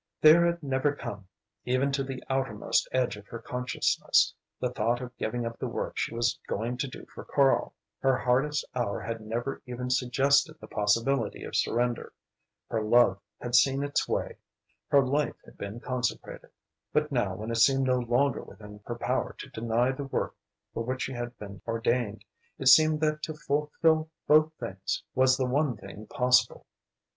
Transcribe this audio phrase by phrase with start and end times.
[0.19, 1.27] There had never come,
[1.63, 5.95] even to the outermost edge of her consciousness, the thought of giving up the work
[5.95, 7.75] she was going to do for Karl.
[7.99, 12.13] Her hardest hour had never even suggested the possibility of surrender.
[12.67, 14.37] Her love had seen its way;
[14.87, 16.49] her life had been consecrated.
[16.91, 20.35] But now, when it seemed no longer within her power to deny the work
[20.73, 22.25] for which she had been ordained,
[22.57, 26.65] it seemed that to fulfill both things was the one thing possible.